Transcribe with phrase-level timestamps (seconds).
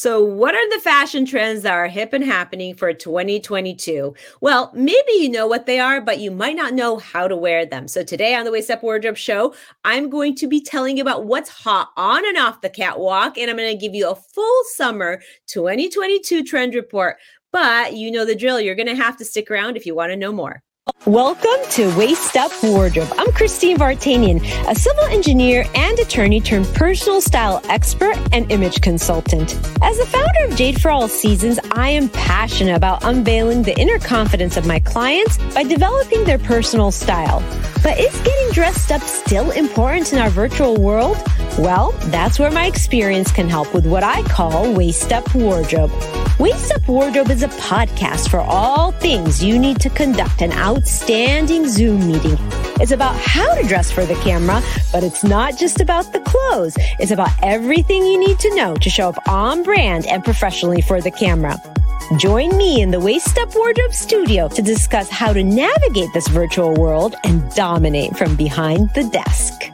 [0.00, 4.14] So, what are the fashion trends that are hip and happening for 2022?
[4.40, 7.66] Well, maybe you know what they are, but you might not know how to wear
[7.66, 7.86] them.
[7.86, 11.26] So, today on the Waist Up Wardrobe Show, I'm going to be telling you about
[11.26, 14.62] what's hot on and off the catwalk, and I'm going to give you a full
[14.72, 17.18] summer 2022 trend report.
[17.52, 18.58] But you know the drill.
[18.58, 20.62] You're going to have to stick around if you want to know more.
[21.06, 23.12] Welcome to Waist Up Wardrobe.
[23.18, 29.54] I'm Christine Vartanian, a civil engineer and attorney turned personal style expert and image consultant.
[29.82, 33.98] As the founder of Jade for All Seasons, I am passionate about unveiling the inner
[33.98, 37.40] confidence of my clients by developing their personal style.
[37.82, 41.16] But is getting dressed up still important in our virtual world?
[41.58, 45.90] Well, that's where my experience can help with what I call Waist Up Wardrobe.
[46.38, 51.68] Waist Up Wardrobe is a podcast for all things you need to conduct an outstanding
[51.68, 52.38] Zoom meeting.
[52.80, 56.76] It's about how to dress for the camera, but it's not just about the clothes.
[56.98, 61.02] It's about everything you need to know to show up on brand and professionally for
[61.02, 61.60] the camera.
[62.16, 66.74] Join me in the Waist Up Wardrobe studio to discuss how to navigate this virtual
[66.74, 69.70] world and dominate from behind the desk.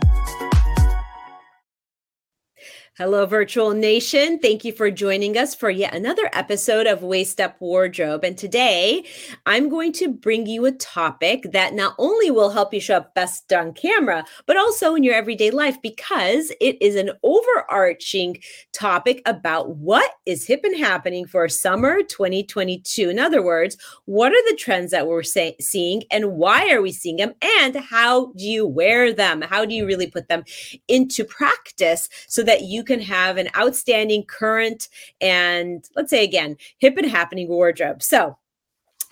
[2.98, 4.38] Hello, Virtual Nation.
[4.38, 8.24] Thank you for joining us for yet another episode of Waist Up Wardrobe.
[8.24, 9.04] And today
[9.44, 13.14] I'm going to bring you a topic that not only will help you show up
[13.14, 18.38] best on camera, but also in your everyday life because it is an overarching
[18.72, 23.10] topic about what is hip and happening for summer 2022.
[23.10, 26.92] In other words, what are the trends that we're say- seeing and why are we
[26.92, 27.34] seeing them?
[27.60, 29.42] And how do you wear them?
[29.42, 30.44] How do you really put them
[30.88, 34.88] into practice so that you can have an outstanding current
[35.20, 38.02] and let's say again, hip and happening wardrobe.
[38.02, 38.38] So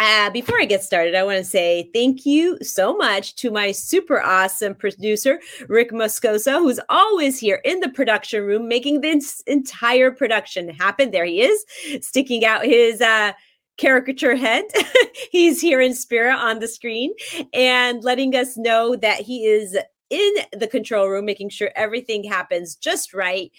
[0.01, 3.71] uh, before I get started, I want to say thank you so much to my
[3.71, 10.11] super awesome producer, Rick Moscoso, who's always here in the production room making this entire
[10.11, 11.11] production happen.
[11.13, 11.65] There he is,
[12.01, 13.33] sticking out his uh,
[13.77, 14.65] caricature head.
[15.31, 17.13] He's here in spirit on the screen
[17.53, 19.77] and letting us know that he is
[20.11, 23.51] in the control room, making sure everything happens just right.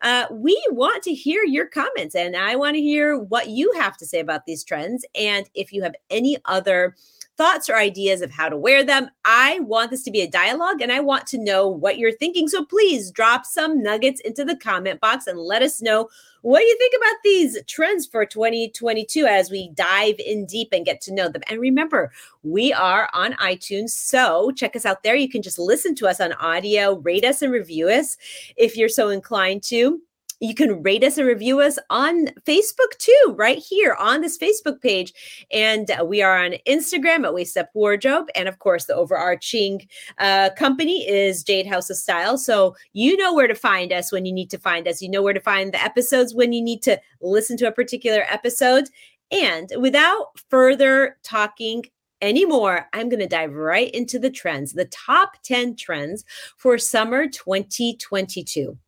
[0.00, 3.96] Uh, we want to hear your comments and I want to hear what you have
[3.98, 5.04] to say about these trends.
[5.14, 6.94] And if you have any other
[7.36, 9.10] thoughts or ideas of how to wear them.
[9.24, 12.48] I want this to be a dialogue and I want to know what you're thinking.
[12.48, 16.08] So please drop some nuggets into the comment box and let us know
[16.44, 20.84] what do you think about these trends for 2022 as we dive in deep and
[20.84, 21.40] get to know them?
[21.48, 22.12] And remember,
[22.42, 23.90] we are on iTunes.
[23.92, 25.16] So check us out there.
[25.16, 28.18] You can just listen to us on audio, rate us and review us
[28.58, 30.02] if you're so inclined to
[30.40, 34.80] you can rate us and review us on Facebook too, right here on this Facebook
[34.80, 35.12] page.
[35.52, 38.28] And uh, we are on Instagram at Waist Up Wardrobe.
[38.34, 39.86] And of course, the overarching
[40.18, 42.36] uh, company is Jade House of Style.
[42.36, 45.00] So you know where to find us when you need to find us.
[45.00, 48.24] You know where to find the episodes when you need to listen to a particular
[48.28, 48.88] episode.
[49.30, 51.84] And without further talking
[52.20, 56.24] anymore, I'm going to dive right into the trends, the top 10 trends
[56.56, 58.78] for summer 2022.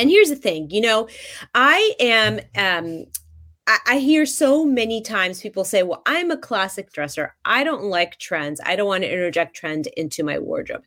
[0.00, 1.08] And here's the thing, you know,
[1.54, 3.04] I am um
[3.86, 7.36] I, hear so many times people say, Well, I'm a classic dresser.
[7.44, 8.60] I don't like trends.
[8.64, 10.82] I don't want to interject trend into my wardrobe.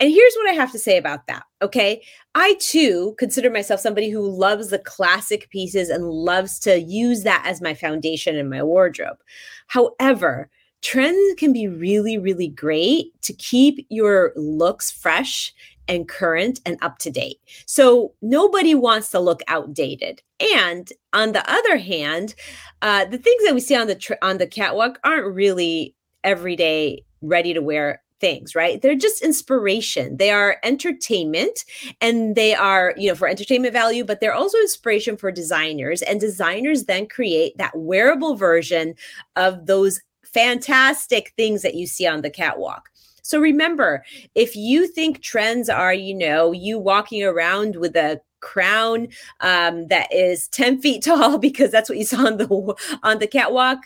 [0.00, 1.42] And here's what I have to say about that.
[1.60, 2.02] Okay.
[2.34, 7.44] I too consider myself somebody who loves the classic pieces and loves to use that
[7.46, 9.18] as my foundation in my wardrobe.
[9.66, 10.48] However,
[10.80, 15.52] trends can be really, really great to keep your looks fresh
[15.88, 17.38] and current and up to date.
[17.66, 20.22] So nobody wants to look outdated.
[20.40, 22.34] And on the other hand,
[22.82, 27.04] uh, the things that we see on the tr- on the catwalk aren't really everyday
[27.20, 31.64] ready to wear things right they're just inspiration they are entertainment
[32.00, 36.20] and they are you know for entertainment value but they're also inspiration for designers and
[36.20, 38.94] designers then create that wearable version
[39.36, 42.88] of those fantastic things that you see on the catwalk
[43.24, 44.04] so remember,
[44.34, 49.08] if you think trends are, you know, you walking around with a crown
[49.40, 53.26] um, that is 10 feet tall because that's what you saw on the on the
[53.26, 53.78] catwalk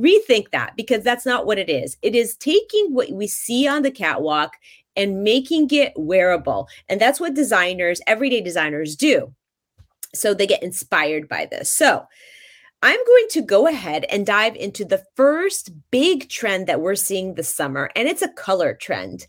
[0.00, 1.96] rethink that because that's not what it is.
[2.02, 4.54] It is taking what we see on the catwalk
[4.96, 6.66] and making it wearable.
[6.88, 9.32] And that's what designers everyday designers do.
[10.14, 11.72] So they get inspired by this.
[11.72, 12.06] So
[12.84, 17.32] I'm going to go ahead and dive into the first big trend that we're seeing
[17.32, 19.26] this summer, and it's a color trend.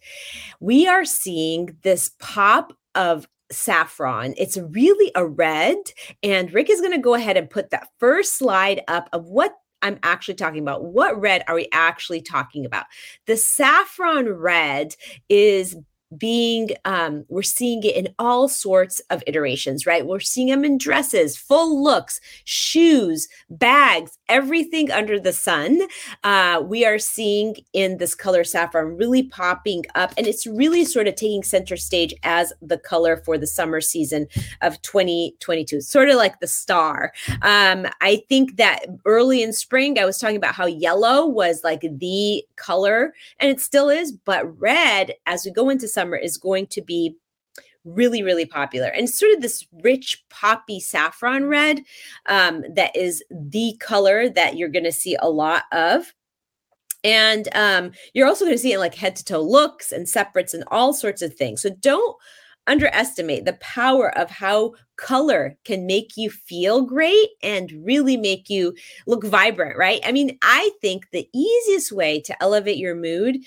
[0.60, 4.34] We are seeing this pop of saffron.
[4.38, 5.78] It's really a red,
[6.22, 9.54] and Rick is going to go ahead and put that first slide up of what
[9.82, 10.84] I'm actually talking about.
[10.84, 12.88] What red are we actually talking about?
[13.26, 14.96] The saffron red
[15.30, 15.78] is
[16.18, 20.06] being um, we're seeing it in all sorts of iterations right?
[20.06, 25.82] We're seeing them in dresses full looks shoes bags everything under the sun.
[26.24, 31.08] Uh, we are seeing in this color saffron really popping up and it's really sort
[31.08, 34.28] of taking center stage as the color for the summer season
[34.62, 37.14] of 2022 it's sort of like the star.
[37.42, 41.82] Um, i think that early in spring i was talking about how yellow was like
[41.82, 46.68] the color and it still is but red as we go into summer is going
[46.68, 47.16] to be
[47.86, 48.88] really really popular.
[48.88, 51.82] And sort of this rich poppy saffron red
[52.26, 56.14] um, that is the color that you're going to see a lot of.
[57.04, 60.56] And um, you're also going to see it like head to toe looks and separates
[60.56, 61.62] and all sorts of things.
[61.62, 62.18] So don't
[62.68, 68.74] underestimate the power of how color can make you feel great and really make you
[69.06, 70.02] look vibrant, right?
[70.04, 73.38] I mean, I think the easiest way to elevate your mood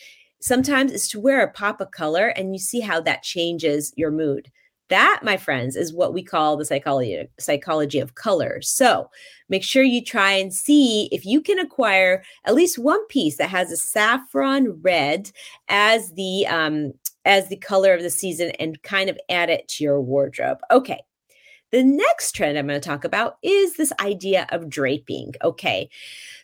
[0.41, 4.11] sometimes is to wear a pop of color and you see how that changes your
[4.11, 4.51] mood.
[4.89, 8.63] That, my friends, is what we call the psychology psychology of color.
[8.63, 9.11] So
[9.51, 13.51] make sure you try and see if you can acquire at least one piece that
[13.51, 15.31] has a saffron red
[15.69, 16.93] as the um,
[17.27, 20.59] as the color of the season and kind of add it to your wardrobe.
[20.71, 21.01] Okay.
[21.71, 25.35] The next trend I'm going to talk about is this idea of draping.
[25.43, 25.91] Okay.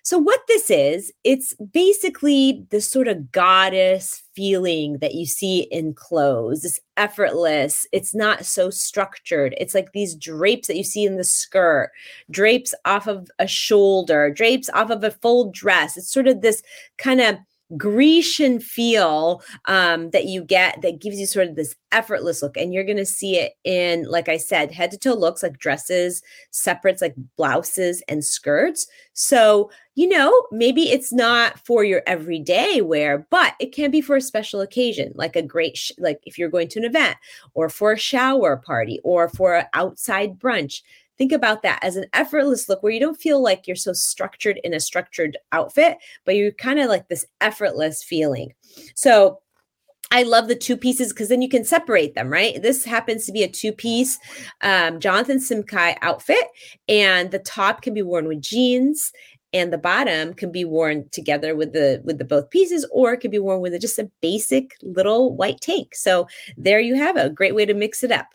[0.02, 5.94] So, what this is, it's basically the sort of goddess feeling that you see in
[5.94, 6.64] clothes.
[6.64, 7.86] It's effortless.
[7.90, 9.54] It's not so structured.
[9.58, 11.90] It's like these drapes that you see in the skirt,
[12.30, 15.96] drapes off of a shoulder, drapes off of a full dress.
[15.96, 16.62] It's sort of this
[16.98, 17.38] kind of
[17.76, 22.56] Grecian feel um, that you get that gives you sort of this effortless look.
[22.56, 25.58] And you're going to see it in, like I said, head to toe looks like
[25.58, 28.86] dresses, separates like blouses and skirts.
[29.14, 34.16] So, you know, maybe it's not for your everyday wear, but it can be for
[34.16, 37.16] a special occasion, like a great, sh- like if you're going to an event
[37.54, 40.82] or for a shower party or for an outside brunch
[41.18, 44.60] think about that as an effortless look where you don't feel like you're so structured
[44.64, 48.52] in a structured outfit, but you're kind of like this effortless feeling.
[48.94, 49.40] So
[50.10, 52.60] I love the two pieces because then you can separate them, right?
[52.60, 54.18] This happens to be a two piece
[54.60, 56.44] um, Jonathan Simkhai outfit,
[56.88, 59.12] and the top can be worn with jeans
[59.54, 63.18] and the bottom can be worn together with the with the both pieces or it
[63.18, 66.26] can be worn with a, just a basic little white tank so
[66.58, 68.34] there you have it, a great way to mix it up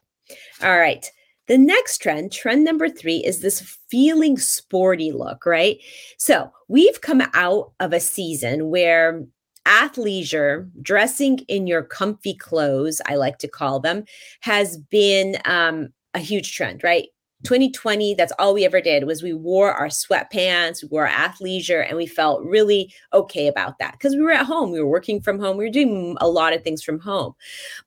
[0.64, 1.12] all right
[1.50, 5.80] the next trend, trend number three, is this feeling sporty look, right?
[6.19, 9.25] So we've come out of a season where
[9.66, 14.06] athleisure, dressing in your comfy clothes, I like to call them,
[14.42, 17.10] has been um, a huge trend, right?
[17.44, 21.96] 2020 that's all we ever did was we wore our sweatpants we wore athleisure and
[21.96, 23.94] we felt really okay about that.
[23.94, 26.54] Because we were at home we were working from home we were doing a lot
[26.54, 27.34] of things from home.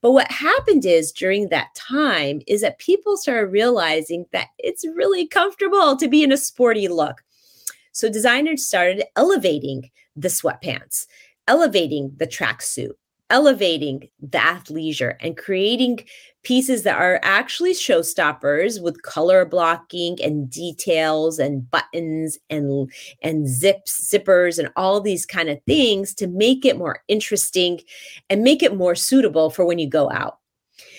[0.00, 5.26] But what happened is during that time is that people started realizing that it's really
[5.26, 7.22] comfortable to be in a sporty look.
[7.92, 11.06] So designers started elevating the sweatpants
[11.48, 12.92] elevating the tracksuit
[13.32, 15.98] elevating the athleisure and creating
[16.42, 22.90] pieces that are actually showstoppers with color blocking and details and buttons and
[23.22, 27.80] and zips zippers and all these kind of things to make it more interesting
[28.28, 30.38] and make it more suitable for when you go out.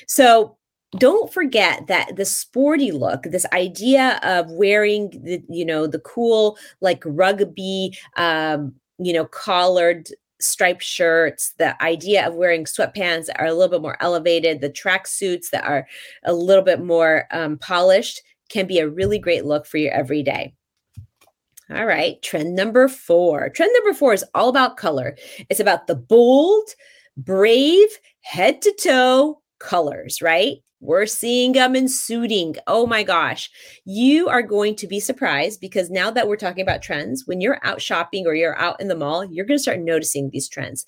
[0.07, 0.57] So
[0.97, 6.57] don't forget that the sporty look this idea of wearing the you know the cool
[6.81, 10.07] like rugby um you know collared
[10.43, 14.69] striped shirts, the idea of wearing sweatpants that are a little bit more elevated, the
[14.69, 15.87] track suits that are
[16.23, 20.53] a little bit more um, polished can be a really great look for your everyday.
[21.69, 23.49] All right, trend number four.
[23.49, 25.15] Trend number four is all about color.
[25.49, 26.69] It's about the bold,
[27.17, 27.87] brave,
[28.21, 30.57] head to toe colors, right?
[30.81, 32.57] We're seeing them in suiting.
[32.67, 33.49] Oh my gosh.
[33.85, 37.59] You are going to be surprised because now that we're talking about trends, when you're
[37.63, 40.85] out shopping or you're out in the mall, you're going to start noticing these trends.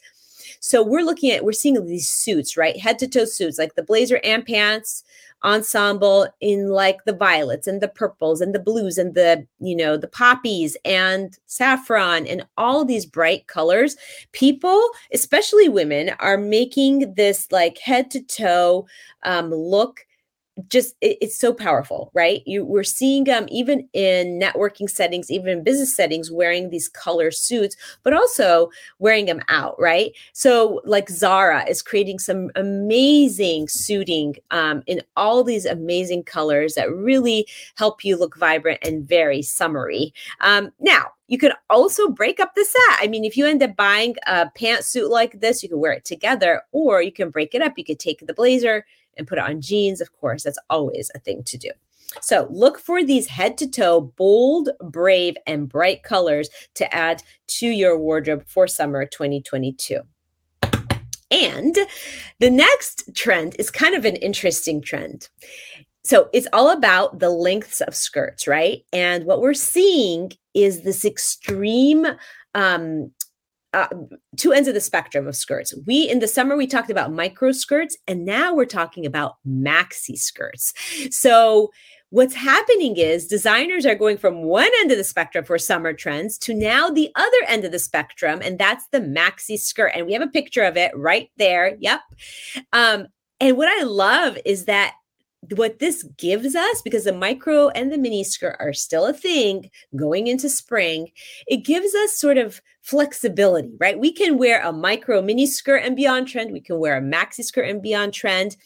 [0.60, 2.78] So we're looking at, we're seeing these suits, right?
[2.78, 5.04] Head to toe suits, like the blazer and pants,
[5.44, 9.96] ensemble in like the violets and the purples and the blues and the you know
[9.96, 13.96] the poppies and saffron and all these bright colors
[14.32, 18.88] people especially women are making this like head to toe
[19.24, 20.06] um, look
[20.70, 25.30] just it, it's so powerful right you we're seeing them um, even in networking settings
[25.30, 28.70] even in business settings wearing these color suits but also
[29.00, 35.44] wearing them out right so like zara is creating some amazing suiting um, in all
[35.44, 37.46] these amazing colors that really
[37.76, 42.64] help you look vibrant and very summery um, now you could also break up the
[42.64, 43.00] set.
[43.02, 46.06] I mean, if you end up buying a pantsuit like this, you can wear it
[46.06, 47.74] together, or you can break it up.
[47.78, 48.86] You could take the blazer,
[49.18, 51.72] and put it on jeans, of course, that's always a thing to do.
[52.22, 57.68] So look for these head to toe, bold, brave, and bright colors to add to
[57.68, 60.02] your wardrobe for summer 2022.
[61.32, 61.76] And
[62.40, 65.30] the next trend is kind of an interesting trend.
[66.04, 68.86] So it's all about the lengths of skirts, right?
[68.94, 72.06] And what we're seeing is this extreme
[72.54, 73.12] um,
[73.76, 73.88] uh,
[74.38, 75.74] two ends of the spectrum of skirts.
[75.86, 80.16] We in the summer we talked about micro skirts, and now we're talking about maxi
[80.16, 80.74] skirts.
[81.12, 81.72] So
[82.10, 86.38] what's happening is designers are going from one end of the spectrum for summer trends
[86.38, 89.92] to now the other end of the spectrum, and that's the maxi skirt.
[89.94, 91.76] And we have a picture of it right there.
[91.80, 92.00] Yep.
[92.72, 93.08] Um,
[93.42, 94.96] and what I love is that
[95.56, 99.70] what this gives us, because the micro and the mini skirt are still a thing
[99.96, 101.10] going into spring,
[101.48, 104.00] it gives us sort of flexibility, right?
[104.00, 106.52] We can wear a micro mini skirt and beyond trend.
[106.52, 108.58] We can wear a maxi skirt and beyond trend.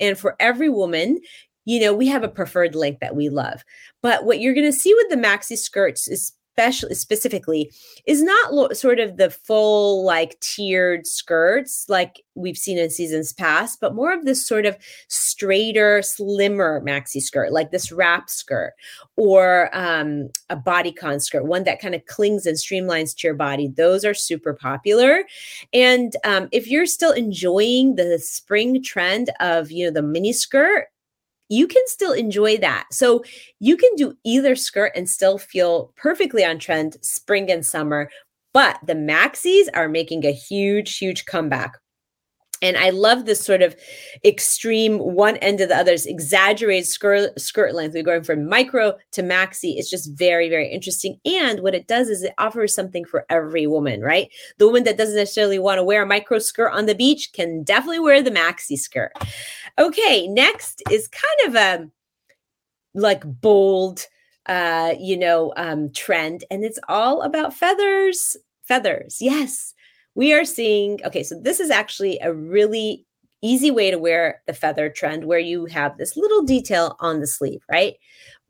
[0.00, 1.18] And for every woman,
[1.64, 3.64] you know, we have a preferred length that we love.
[4.02, 7.70] But what you're going to see with the maxi skirts is especially specifically
[8.06, 13.32] is not lo- sort of the full like tiered skirts like we've seen in seasons
[13.32, 14.76] past but more of this sort of
[15.08, 18.72] straighter slimmer maxi skirt like this wrap skirt
[19.16, 23.68] or um, a bodycon skirt one that kind of clings and streamlines to your body.
[23.68, 25.24] Those are super popular.
[25.72, 30.88] And um, if you're still enjoying the spring trend of you know the mini skirt
[31.48, 32.86] you can still enjoy that.
[32.92, 33.24] So
[33.60, 38.10] you can do either skirt and still feel perfectly on trend spring and summer.
[38.52, 41.74] But the maxis are making a huge, huge comeback.
[42.60, 43.76] And I love this sort of
[44.24, 47.94] extreme one end of the other's exaggerated skirt, skirt length.
[47.94, 49.74] We're going from micro to maxi.
[49.76, 51.20] It's just very, very interesting.
[51.24, 54.28] And what it does is it offers something for every woman, right?
[54.58, 57.62] The woman that doesn't necessarily want to wear a micro skirt on the beach can
[57.62, 59.12] definitely wear the maxi skirt.
[59.78, 61.90] Okay, next is kind of a
[62.94, 64.06] like bold,
[64.46, 68.36] uh, you know, um, trend, and it's all about feathers.
[68.66, 69.74] Feathers, yes
[70.18, 73.06] we are seeing, okay, so this is actually a really
[73.40, 77.26] easy way to wear the feather trend where you have this little detail on the
[77.26, 77.94] sleeve, right?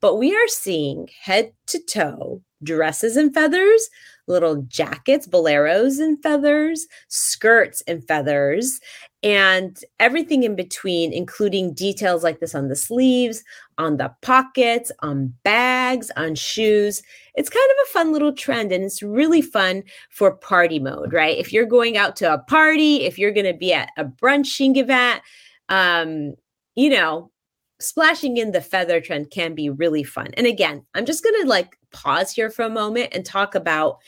[0.00, 3.86] But we are seeing head to toe dresses and feathers,
[4.26, 8.80] little jackets, boleros and feathers, skirts and feathers,
[9.22, 13.42] and everything in between, including details like this on the sleeves,
[13.76, 17.02] on the pockets, on bags, on shoes.
[17.34, 21.36] It's kind of a fun little trend and it's really fun for party mode, right?
[21.36, 24.76] If you're going out to a party, if you're going to be at a brunching
[24.76, 25.22] event,
[25.68, 26.34] um,
[26.76, 27.32] you know,
[27.80, 30.28] splashing in the feather trend can be really fun.
[30.34, 33.98] And again, I'm just going to like pause here for a moment and talk about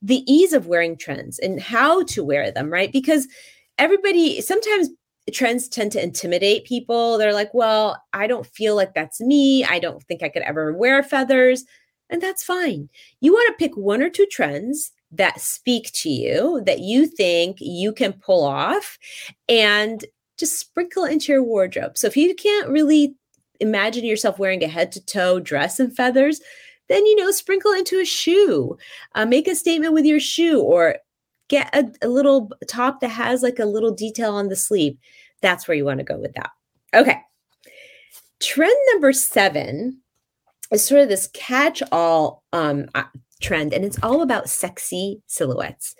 [0.00, 2.92] the ease of wearing trends and how to wear them, right?
[2.92, 3.26] Because
[3.78, 4.90] everybody sometimes
[5.32, 7.16] trends tend to intimidate people.
[7.16, 9.64] They're like, well, I don't feel like that's me.
[9.64, 11.64] I don't think I could ever wear feathers.
[12.10, 12.88] And that's fine.
[13.20, 17.56] You want to pick one or two trends that speak to you, that you think
[17.60, 18.98] you can pull off,
[19.48, 20.04] and
[20.38, 21.96] just sprinkle into your wardrobe.
[21.96, 23.14] So if you can't really
[23.60, 26.40] imagine yourself wearing a head to toe dress and feathers,
[26.88, 28.76] then you know sprinkle into a shoe
[29.14, 30.96] uh, make a statement with your shoe or
[31.48, 34.96] get a, a little top that has like a little detail on the sleeve.
[35.42, 36.50] That's where you want to go with that.
[36.94, 37.20] Okay.
[38.40, 40.00] Trend number seven
[40.70, 43.04] is sort of this catch all um, uh,
[43.40, 45.94] trend, and it's all about sexy silhouettes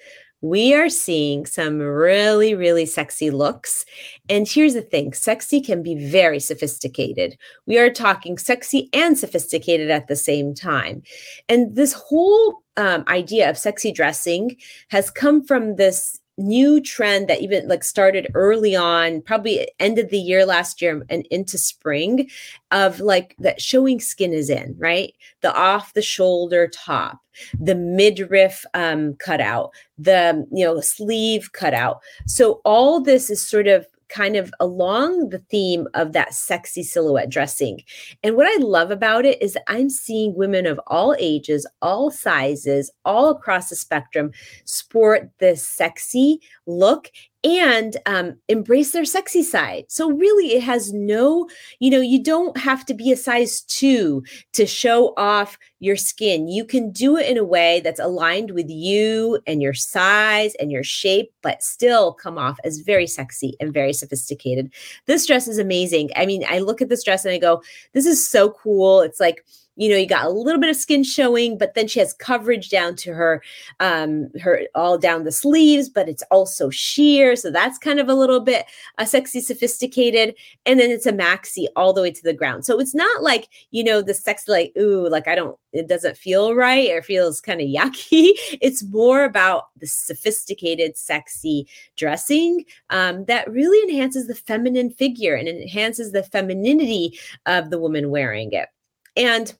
[0.44, 3.86] we are seeing some really, really sexy looks.
[4.28, 7.38] And here's the thing sexy can be very sophisticated.
[7.64, 11.02] We are talking sexy and sophisticated at the same time.
[11.48, 14.56] And this whole um, idea of sexy dressing
[14.90, 20.10] has come from this new trend that even like started early on probably end of
[20.10, 22.28] the year last year and into spring
[22.70, 25.14] of like that showing skin is in right?
[25.42, 27.20] The off the shoulder top
[27.58, 32.00] the midriff um, cutout the you know sleeve cutout.
[32.26, 37.30] So all this is sort of kind of along the theme of that sexy silhouette
[37.30, 37.80] dressing.
[38.22, 42.90] And what I love about it is I'm seeing women of all ages, all sizes,
[43.04, 44.32] all across the spectrum
[44.64, 47.10] sport this sexy look
[47.44, 49.84] and um, embrace their sexy side.
[49.88, 51.46] So, really, it has no,
[51.78, 54.24] you know, you don't have to be a size two
[54.54, 56.48] to show off your skin.
[56.48, 60.72] You can do it in a way that's aligned with you and your size and
[60.72, 64.72] your shape, but still come off as very sexy and very sophisticated.
[65.06, 66.10] This dress is amazing.
[66.16, 69.02] I mean, I look at this dress and I go, this is so cool.
[69.02, 69.44] It's like,
[69.76, 72.68] you know you got a little bit of skin showing but then she has coverage
[72.68, 73.42] down to her
[73.80, 78.14] um her all down the sleeves but it's also sheer so that's kind of a
[78.14, 78.66] little bit
[78.98, 80.34] uh, sexy sophisticated
[80.66, 82.64] and then it's a maxi all the way to the ground.
[82.64, 86.16] So it's not like you know the sexy like ooh like i don't it doesn't
[86.16, 88.32] feel right it feels kind of yucky.
[88.60, 91.66] It's more about the sophisticated sexy
[91.96, 98.10] dressing um, that really enhances the feminine figure and enhances the femininity of the woman
[98.10, 98.68] wearing it.
[99.16, 99.54] And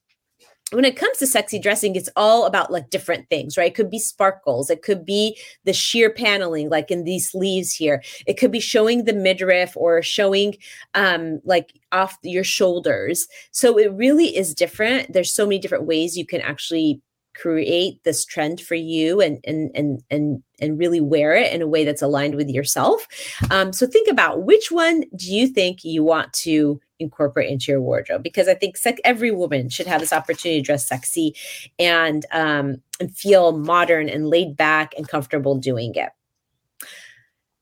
[0.75, 3.71] when it comes to sexy dressing, it's all about like different things, right?
[3.71, 8.03] It could be sparkles, it could be the sheer paneling, like in these sleeves here.
[8.27, 10.57] It could be showing the midriff or showing
[10.95, 13.27] um like off your shoulders.
[13.53, 15.13] So it really is different.
[15.13, 17.01] There's so many different ways you can actually
[17.35, 21.67] create this trend for you and and and and and really wear it in a
[21.67, 23.07] way that's aligned with yourself.
[23.51, 27.81] Um, so think about which one do you think you want to incorporate into your
[27.81, 31.35] wardrobe because I think sec- every woman should have this opportunity to dress sexy
[31.79, 36.11] and um, and feel modern and laid back and comfortable doing it.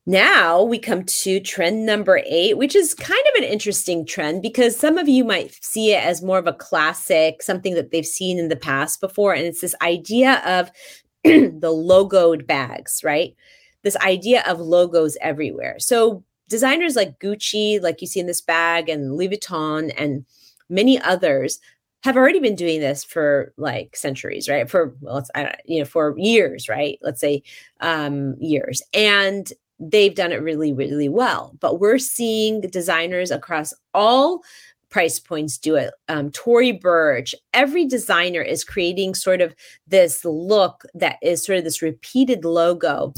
[0.05, 4.77] Now we come to trend number eight, which is kind of an interesting trend because
[4.77, 8.37] some of you might see it as more of a classic, something that they've seen
[8.39, 9.33] in the past before.
[9.33, 10.73] And it's this idea of
[11.25, 13.37] the logoed bags, right?
[13.85, 15.77] This idea of logos everywhere.
[15.79, 20.25] So designers like Gucci, like you see in this bag, and Louis Vuitton, and
[20.69, 21.61] many others
[22.03, 24.69] have already been doing this for like centuries, right?
[24.69, 26.99] For well, it's, I don't, you know, for years, right?
[27.03, 27.45] Let's say
[27.81, 29.51] um, years, and
[29.91, 31.57] they've done it really, really well.
[31.61, 34.43] But we're seeing designers across all
[34.91, 35.93] price points do it.
[36.09, 39.55] Um, Tory Burch, every designer is creating sort of
[39.87, 43.13] this look that is sort of this repeated logo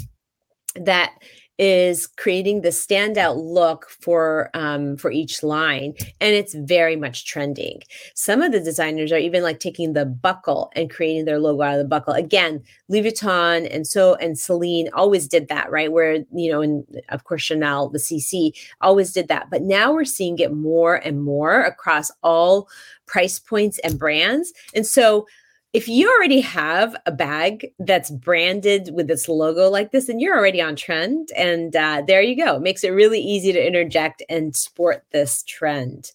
[0.76, 1.12] that
[1.58, 7.80] is creating the standout look for um, for each line and it's very much trending.
[8.14, 11.75] Some of the designers are even like taking the buckle and creating their logo out
[11.75, 12.14] of the buckle.
[12.14, 15.92] Again louis vuitton and so and celine always did that right?
[15.92, 19.49] Where you know and of course chanel the cc always did that.
[19.50, 22.69] But now we're seeing it more and more across all
[23.06, 24.52] price points and brands.
[24.75, 25.26] And so
[25.75, 30.39] if you already have a bag that's branded with this logo like this, then you're
[30.39, 31.30] already on trend.
[31.37, 32.54] And uh, there you go.
[32.56, 36.13] It makes it really easy to interject and sport this trend.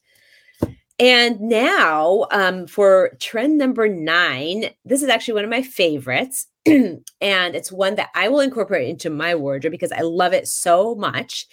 [0.97, 6.47] And now um, for trend number nine, this is actually one of my favorites.
[6.65, 10.95] and it's one that I will incorporate into my wardrobe because I love it so
[10.95, 11.47] much.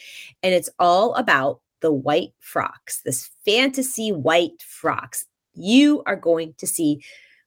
[0.44, 5.26] And it's all about the white frocks, this fantasy white frocks.
[5.54, 7.02] You are going to see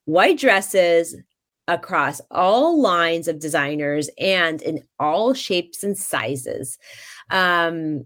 [0.10, 1.16] white dresses
[1.68, 6.80] across all lines of designers and in all shapes and sizes.
[7.30, 8.06] Um,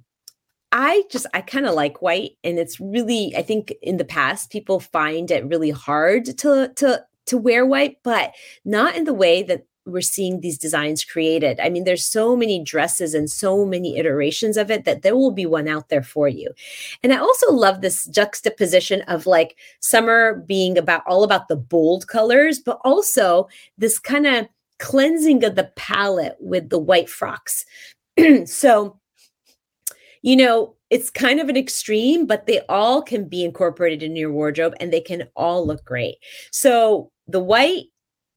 [0.74, 4.52] I just I kind of like white and it's really I think in the past
[4.52, 8.34] people find it really hard to to to wear white but
[8.66, 11.60] not in the way that we're seeing these designs created.
[11.60, 15.32] I mean, there's so many dresses and so many iterations of it that there will
[15.32, 16.50] be one out there for you.
[17.04, 22.08] And I also love this juxtaposition of like summer being about all about the bold
[22.08, 24.48] colors, but also this kind of
[24.80, 27.66] cleansing of the palette with the white frocks.
[28.46, 29.00] so,
[30.22, 34.32] you know, it's kind of an extreme, but they all can be incorporated in your
[34.32, 36.16] wardrobe and they can all look great.
[36.52, 37.86] So, the white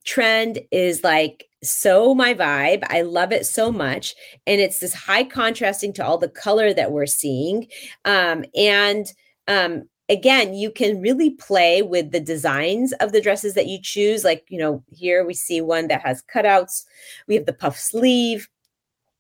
[0.06, 2.84] trend is like so my vibe.
[2.88, 4.14] I love it so much.
[4.46, 7.66] And it's this high contrasting to all the color that we're seeing.
[8.04, 9.06] Um, and
[9.48, 14.24] um, again, you can really play with the designs of the dresses that you choose.
[14.24, 16.84] Like, you know, here we see one that has cutouts,
[17.26, 18.48] we have the puff sleeve.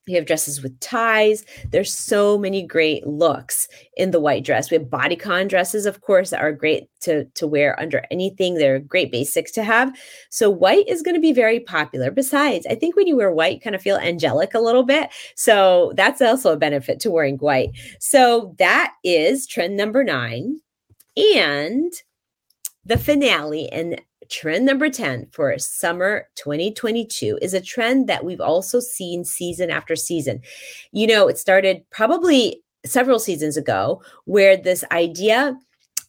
[0.06, 1.44] We have dresses with ties.
[1.70, 4.70] There's so many great looks in the white dress.
[4.70, 8.54] We have bodycon dresses, of course, that are great to, to wear under anything.
[8.54, 9.96] They're great basics to have.
[10.30, 12.10] So white is going to be very popular.
[12.10, 15.10] Besides, I think when you wear white, you kind of feel angelic a little bit.
[15.34, 17.70] So that's also a benefit to wearing white.
[17.98, 20.60] So that is trend number nine.
[21.16, 21.92] And
[22.84, 28.80] the finale and trend number 10 for summer 2022 is a trend that we've also
[28.80, 30.40] seen season after season.
[30.92, 35.58] You know, it started probably several seasons ago where this idea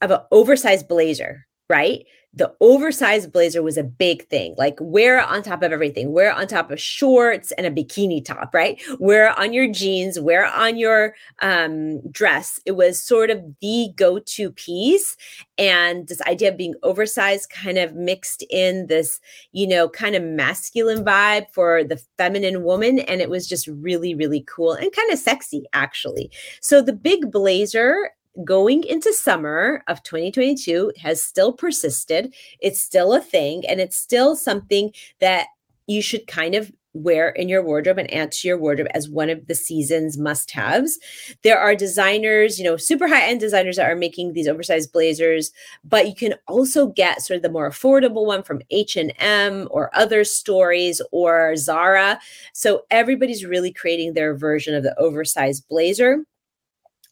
[0.01, 2.05] of an oversized blazer, right?
[2.37, 4.53] the oversized blazer was a big thing.
[4.57, 8.53] Like wear on top of everything, wear on top of shorts and a bikini top,
[8.53, 8.79] right?
[8.99, 12.59] Wear on your jeans, wear on your um, dress.
[12.65, 15.17] It was sort of the go to piece.
[15.57, 19.19] And this idea of being oversized kind of mixed in this,
[19.51, 22.99] you know, kind of masculine vibe for the feminine woman.
[22.99, 26.29] And it was just really, really cool and kind of sexy, actually.
[26.61, 28.11] So the big blazer
[28.43, 32.33] going into summer of 2022 has still persisted.
[32.59, 35.47] It's still a thing, and it's still something that
[35.87, 39.29] you should kind of wear in your wardrobe and add to your wardrobe as one
[39.29, 40.99] of the season's must haves.
[41.43, 45.51] There are designers, you know, super high end designers that are making these oversized blazers,
[45.83, 50.23] but you can also get sort of the more affordable one from H&M or other
[50.23, 52.19] stories or Zara.
[52.53, 56.23] So everybody's really creating their version of the oversized blazer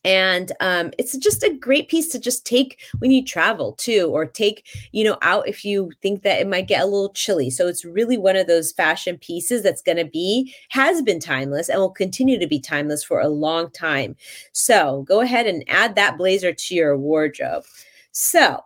[0.06, 4.26] and um, it's just a great piece to just take when you travel too or
[4.26, 7.50] take you know out if you think that it might get a little chilly.
[7.50, 11.68] So it's really one of those fashion pieces that's going to be has been timeless
[11.68, 14.16] and will continue to be timeless for a long time.
[14.54, 17.64] So go ahead and add that blazer to your wardrobe.
[18.12, 18.62] So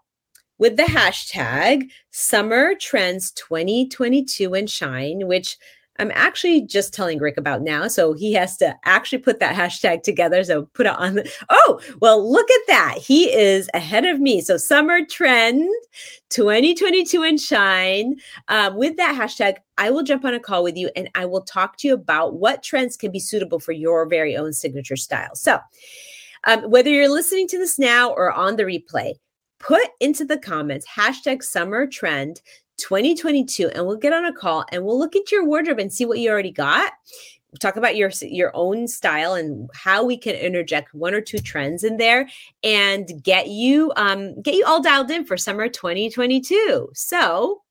[0.57, 5.57] with the hashtag summer trends 2022 and shine which
[5.99, 7.87] I'm actually just telling Rick about now.
[7.89, 10.43] So he has to actually put that hashtag together.
[10.43, 11.15] So put it on.
[11.15, 12.95] The, oh, well, look at that.
[12.97, 14.41] He is ahead of me.
[14.41, 15.69] So summer trend
[16.29, 18.15] 2022 and shine.
[18.47, 21.41] Um, with that hashtag, I will jump on a call with you and I will
[21.41, 25.35] talk to you about what trends can be suitable for your very own signature style.
[25.35, 25.59] So
[26.45, 29.15] um, whether you're listening to this now or on the replay,
[29.59, 32.41] put into the comments hashtag summer trend
[32.79, 36.05] 2022 and we'll get on a call and we'll look at your wardrobe and see
[36.05, 36.93] what you already got.
[37.59, 41.83] Talk about your your own style and how we can interject one or two trends
[41.83, 42.29] in there
[42.63, 47.63] and get you um get you all dialed in for summer 2022 so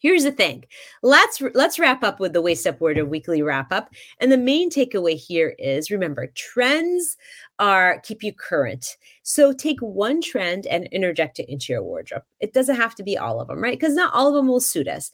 [0.00, 0.64] here's the thing.
[1.02, 3.92] Let's let's wrap up with the waist up wardrobe weekly wrap up.
[4.20, 7.16] And the main takeaway here is remember trends
[7.58, 8.96] are keep you current.
[9.22, 12.22] So take one trend and interject it into your wardrobe.
[12.40, 13.78] It doesn't have to be all of them right?
[13.78, 15.10] Because not all of them will suit us.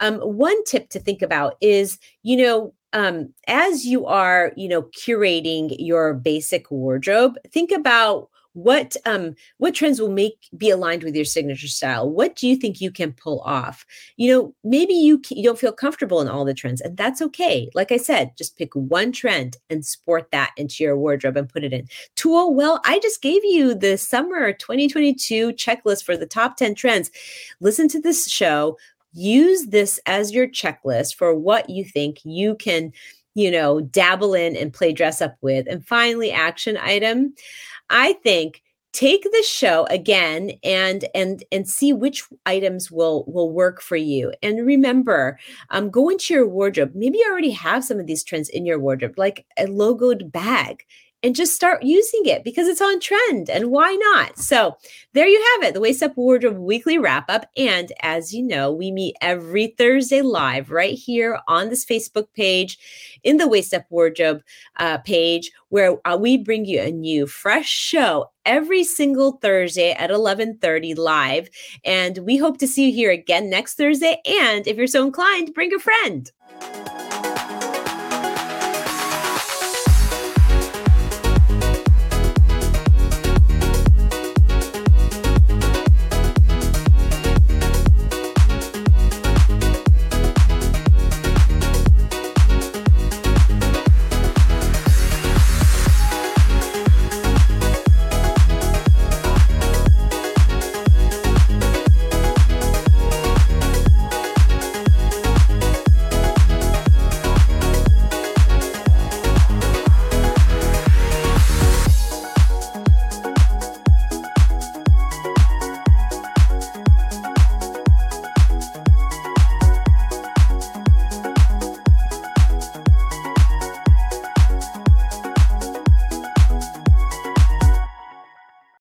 [0.00, 4.82] Um, one tip to think about is you know um, as you are you know
[4.82, 11.14] curating your basic wardrobe think about what um what trends will make be aligned with
[11.14, 12.10] your signature style?
[12.10, 13.84] What do you think you can pull off?
[14.16, 17.68] You know maybe you, you don't feel comfortable in all the trends and that's okay.
[17.74, 21.64] Like i said just pick one trend and sport that into your wardrobe and put
[21.64, 21.86] it in.
[22.14, 27.10] Tool well i just gave you the summer 2022 checklist for the top 10 trends.
[27.60, 28.78] Listen to this show.
[29.12, 32.92] Use this as your checklist for what you think you can
[33.36, 35.68] you know dabble in and play dress up with.
[35.68, 37.34] And finally action item.
[37.90, 43.82] I think take the show again and and and see which items will will work
[43.82, 44.32] for you.
[44.42, 45.38] And remember
[45.70, 46.92] um go into your wardrobe.
[46.94, 50.84] Maybe you already have some of these trends in your wardrobe like a logoed bag
[51.26, 54.38] and just start using it because it's on trend and why not?
[54.38, 54.76] So
[55.12, 57.46] there you have it, the Waist Up Wardrobe weekly wrap up.
[57.56, 62.78] And as you know, we meet every Thursday live right here on this Facebook page
[63.24, 64.40] in the Waist Up Wardrobe
[64.76, 70.10] uh, page where uh, we bring you a new fresh show every single Thursday at
[70.10, 71.48] 11:30 live
[71.84, 75.52] and we hope to see you here again next Thursday and if you're so inclined
[75.54, 76.30] bring a friend.